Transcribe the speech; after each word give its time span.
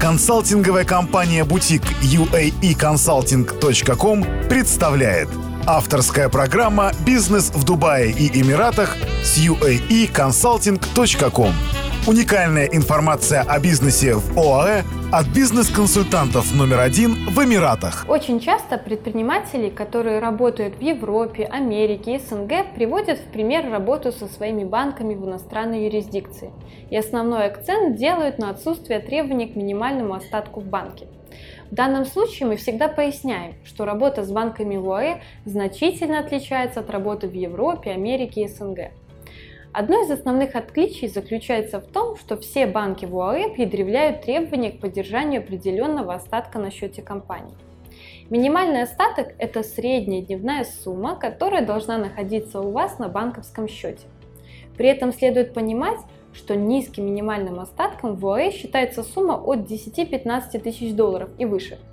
Консалтинговая 0.00 0.84
компания 0.84 1.44
«Бутик» 1.44 1.82
uaeconsulting.com 2.00 4.24
представляет. 4.48 5.28
Авторская 5.66 6.30
программа 6.30 6.92
«Бизнес 7.04 7.50
в 7.50 7.64
Дубае 7.64 8.10
и 8.10 8.40
Эмиратах» 8.40 8.96
с 9.22 9.36
uaeconsulting.com 9.36 11.52
Уникальная 12.10 12.66
информация 12.66 13.42
о 13.42 13.60
бизнесе 13.60 14.14
в 14.14 14.36
ОАЭ 14.36 14.82
от 15.12 15.28
бизнес-консультантов 15.28 16.52
номер 16.56 16.80
один 16.80 17.14
в 17.30 17.38
Эмиратах. 17.38 18.04
Очень 18.08 18.40
часто 18.40 18.78
предприниматели, 18.78 19.68
которые 19.68 20.18
работают 20.18 20.74
в 20.74 20.80
Европе, 20.80 21.44
Америке, 21.44 22.18
СНГ, 22.18 22.74
приводят 22.74 23.20
в 23.20 23.30
пример 23.30 23.70
работу 23.70 24.10
со 24.10 24.26
своими 24.26 24.64
банками 24.64 25.14
в 25.14 25.24
иностранной 25.24 25.84
юрисдикции. 25.84 26.50
И 26.90 26.96
основной 26.96 27.44
акцент 27.44 27.96
делают 27.96 28.38
на 28.38 28.50
отсутствие 28.50 28.98
требований 28.98 29.46
к 29.46 29.54
минимальному 29.54 30.14
остатку 30.14 30.58
в 30.58 30.64
банке. 30.64 31.06
В 31.70 31.76
данном 31.76 32.06
случае 32.06 32.48
мы 32.48 32.56
всегда 32.56 32.88
поясняем, 32.88 33.54
что 33.64 33.84
работа 33.84 34.24
с 34.24 34.32
банками 34.32 34.76
в 34.76 34.90
ОАЭ 34.90 35.20
значительно 35.44 36.18
отличается 36.18 36.80
от 36.80 36.90
работы 36.90 37.28
в 37.28 37.34
Европе, 37.34 37.92
Америке 37.92 38.42
и 38.42 38.48
СНГ. 38.48 38.90
Одно 39.72 40.02
из 40.02 40.10
основных 40.10 40.56
отличий 40.56 41.06
заключается 41.06 41.80
в 41.80 41.86
том, 41.86 42.16
что 42.16 42.36
все 42.36 42.66
банки 42.66 43.04
в 43.04 43.14
УАЭ 43.14 43.50
предъявляют 43.50 44.22
требования 44.22 44.72
к 44.72 44.80
поддержанию 44.80 45.42
определенного 45.42 46.14
остатка 46.14 46.58
на 46.58 46.72
счете 46.72 47.02
компании. 47.02 47.54
Минимальный 48.30 48.82
остаток– 48.82 49.32
это 49.38 49.62
средняя 49.62 50.22
дневная 50.22 50.64
сумма, 50.64 51.14
которая 51.14 51.64
должна 51.64 51.98
находиться 51.98 52.60
у 52.60 52.72
вас 52.72 52.98
на 52.98 53.08
банковском 53.08 53.68
счете. 53.68 54.02
При 54.76 54.88
этом 54.88 55.12
следует 55.12 55.54
понимать, 55.54 55.98
что 56.32 56.56
низким 56.56 57.06
минимальным 57.06 57.60
остатком 57.60 58.16
в 58.16 58.26
УАЭ 58.26 58.50
считается 58.50 59.04
сумма 59.04 59.34
от 59.34 59.70
10-15 59.70 60.58
тысяч 60.58 60.94
долларов 60.94 61.30
и 61.38 61.44
выше– 61.44 61.78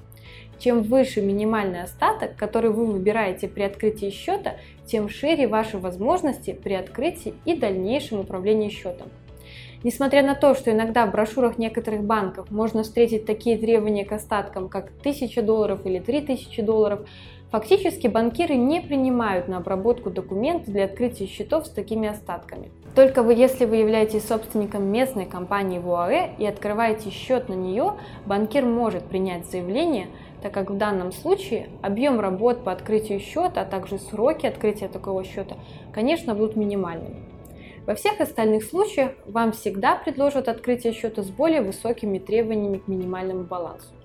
чем 0.60 0.84
выше 0.84 1.22
минимальный 1.22 1.84
остаток, 1.84 2.36
который 2.36 2.72
вы 2.72 2.86
выбираете 2.86 3.48
при 3.48 3.64
открытии 3.64 4.10
счета, 4.10 4.56
тем 4.86 5.10
шире 5.10 5.48
ваши 5.48 5.78
возможности 5.78 6.54
при 6.54 6.74
открытии 6.74 7.34
и 7.46 7.56
дальнейшем 7.56 8.20
управлении 8.20 8.70
счетом. 8.70 9.10
Несмотря 9.84 10.24
на 10.24 10.34
то, 10.34 10.56
что 10.56 10.72
иногда 10.72 11.06
в 11.06 11.12
брошюрах 11.12 11.58
некоторых 11.58 12.04
банков 12.04 12.50
можно 12.50 12.84
встретить 12.84 13.26
такие 13.26 13.58
требования 13.58 14.06
к 14.06 14.12
остаткам, 14.12 14.70
как 14.70 14.90
1000 15.02 15.42
долларов 15.44 15.86
или 15.86 16.00
3000 16.00 16.62
долларов, 16.64 17.08
фактически 17.52 18.08
банкиры 18.08 18.56
не 18.56 18.82
принимают 18.82 19.48
на 19.48 19.58
обработку 19.58 20.10
документы 20.10 20.72
для 20.72 20.86
открытия 20.86 21.28
счетов 21.28 21.68
с 21.68 21.70
такими 21.70 22.10
остатками. 22.10 22.72
Только 22.96 23.22
вы, 23.22 23.36
если 23.36 23.66
вы 23.66 23.76
являетесь 23.78 24.28
собственником 24.28 24.84
местной 24.92 25.28
компании 25.28 25.78
в 25.78 25.88
УАЭ 25.88 26.32
и 26.40 26.48
открываете 26.48 27.12
счет 27.12 27.48
на 27.48 27.54
нее, 27.54 27.94
банкир 28.26 28.66
может 28.66 29.04
принять 29.04 29.46
заявление– 29.46 30.08
так 30.42 30.54
как 30.54 30.70
в 30.70 30.78
данном 30.78 31.12
случае 31.12 31.70
объем 31.82 32.20
работ 32.20 32.64
по 32.64 32.72
открытию 32.72 33.20
счета, 33.20 33.62
а 33.62 33.66
также 33.66 33.98
сроки 33.98 34.46
открытия 34.46 34.88
такого 34.88 35.24
счета, 35.24 35.58
конечно, 35.94 36.36
будут 36.36 36.56
минимальными. 36.56 37.18
Во 37.86 37.96
всех 37.96 38.20
остальных 38.20 38.66
случаях 38.66 39.14
вам 39.26 39.54
всегда 39.54 39.96
предложат 39.96 40.50
открытие 40.50 40.94
счета 40.94 41.24
с 41.24 41.30
более 41.30 41.62
высокими 41.62 42.20
требованиями 42.20 42.80
к 42.80 42.88
минимальному 42.88 43.44
балансу. 43.44 43.97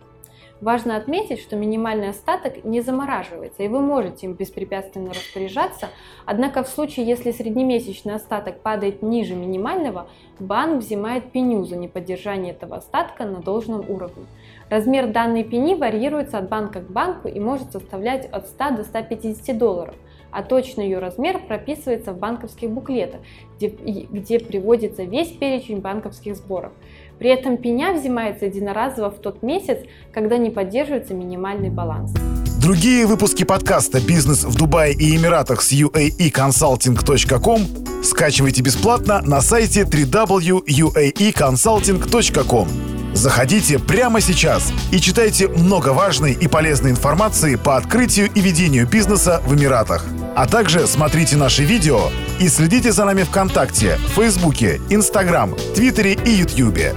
Важно 0.62 0.96
отметить, 0.96 1.40
что 1.40 1.56
минимальный 1.56 2.10
остаток 2.10 2.64
не 2.64 2.82
замораживается, 2.82 3.64
и 3.64 3.68
вы 3.68 3.80
можете 3.80 4.26
им 4.26 4.34
беспрепятственно 4.34 5.10
распоряжаться, 5.10 5.88
однако 6.24 6.62
в 6.62 6.68
случае, 6.68 7.04
если 7.04 7.32
среднемесячный 7.32 8.14
остаток 8.14 8.60
падает 8.60 9.02
ниже 9.02 9.34
минимального, 9.34 10.06
банк 10.38 10.80
взимает 10.80 11.32
пеню 11.32 11.64
за 11.64 11.74
неподдержание 11.74 12.52
этого 12.52 12.76
остатка 12.76 13.24
на 13.24 13.40
должном 13.40 13.90
уровне. 13.90 14.24
Размер 14.70 15.08
данной 15.08 15.42
пени 15.42 15.74
варьируется 15.74 16.38
от 16.38 16.48
банка 16.48 16.78
к 16.78 16.88
банку 16.88 17.26
и 17.26 17.40
может 17.40 17.72
составлять 17.72 18.26
от 18.26 18.46
100 18.46 18.70
до 18.76 18.84
150 18.84 19.58
долларов, 19.58 19.96
а 20.32 20.42
точный 20.42 20.86
ее 20.86 20.98
размер 20.98 21.38
прописывается 21.46 22.12
в 22.12 22.18
банковских 22.18 22.70
буклетах, 22.70 23.20
где, 23.56 23.68
где 23.68 24.40
приводится 24.40 25.04
весь 25.04 25.28
перечень 25.28 25.80
банковских 25.80 26.36
сборов. 26.36 26.72
При 27.18 27.30
этом 27.30 27.56
пеня 27.56 27.92
взимается 27.92 28.46
единоразово 28.46 29.10
в 29.10 29.20
тот 29.20 29.42
месяц, 29.42 29.78
когда 30.12 30.38
не 30.38 30.50
поддерживается 30.50 31.14
минимальный 31.14 31.70
баланс. 31.70 32.12
Другие 32.60 33.06
выпуски 33.06 33.44
подкаста 33.44 34.00
«Бизнес 34.00 34.42
в 34.44 34.56
Дубае 34.56 34.94
и 34.94 35.16
Эмиратах» 35.16 35.62
с 35.62 35.72
uaeconsulting.com 35.72 38.04
скачивайте 38.04 38.62
бесплатно 38.62 39.20
на 39.22 39.40
сайте 39.40 39.82
www.uaeconsulting.com. 39.82 42.68
Заходите 43.14 43.78
прямо 43.78 44.20
сейчас 44.20 44.72
и 44.90 44.98
читайте 44.98 45.46
много 45.48 45.90
важной 45.90 46.32
и 46.32 46.48
полезной 46.48 46.90
информации 46.92 47.56
по 47.56 47.76
открытию 47.76 48.30
и 48.34 48.40
ведению 48.40 48.88
бизнеса 48.88 49.42
в 49.46 49.54
Эмиратах. 49.54 50.06
А 50.34 50.46
также 50.46 50.86
смотрите 50.86 51.36
наши 51.36 51.64
видео 51.64 52.00
и 52.40 52.48
следите 52.48 52.92
за 52.92 53.04
нами 53.04 53.22
ВКонтакте, 53.22 53.98
Фейсбуке, 54.14 54.80
Инстаграм, 54.88 55.54
Твиттере 55.74 56.12
и 56.12 56.30
Ютьюбе. 56.30 56.94